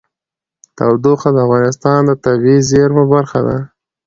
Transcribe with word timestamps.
تودوخه 0.77 1.29
د 1.33 1.37
افغانستان 1.47 1.99
د 2.05 2.11
طبیعي 2.25 2.59
زیرمو 2.69 3.03
برخه 3.13 3.39
ده. 3.47 3.57